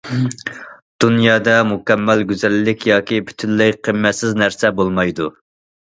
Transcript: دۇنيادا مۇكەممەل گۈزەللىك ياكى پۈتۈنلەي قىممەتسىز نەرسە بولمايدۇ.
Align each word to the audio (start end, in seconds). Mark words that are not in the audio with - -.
دۇنيادا 1.03 1.53
مۇكەممەل 1.73 2.25
گۈزەللىك 2.31 2.87
ياكى 2.93 3.23
پۈتۈنلەي 3.29 3.77
قىممەتسىز 3.89 4.37
نەرسە 4.45 4.77
بولمايدۇ. 4.81 5.29